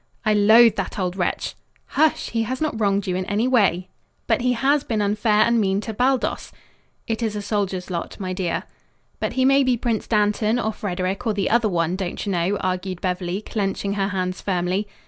"I 0.25 0.33
loathe 0.33 0.77
that 0.77 0.97
old 0.97 1.15
wretch!" 1.15 1.53
"Hush! 1.89 2.31
He 2.31 2.41
has 2.41 2.59
not 2.59 2.79
wronged 2.81 3.05
you 3.05 3.15
in 3.15 3.23
any 3.25 3.47
way." 3.47 3.89
"But 4.25 4.41
he 4.41 4.53
has 4.53 4.83
been 4.83 4.99
unfair 4.99 5.41
and 5.43 5.61
mean 5.61 5.79
to 5.81 5.93
Baldos." 5.93 6.51
"It 7.05 7.21
is 7.21 7.35
a 7.35 7.41
soldier's 7.43 7.91
lot, 7.91 8.19
my 8.19 8.33
dear." 8.33 8.63
"But 9.19 9.33
he 9.33 9.45
may 9.45 9.61
be 9.63 9.77
Prince 9.77 10.07
Dantan 10.07 10.57
or 10.59 10.73
Frederic 10.73 11.27
or 11.27 11.35
the 11.35 11.51
other 11.51 11.69
one, 11.69 11.95
don't 11.95 12.25
you 12.25 12.31
know," 12.31 12.57
argued 12.61 12.99
Beverly, 12.99 13.43
clenching 13.43 13.93
her 13.93 14.07
hands 14.07 14.41
firmly. 14.41 14.87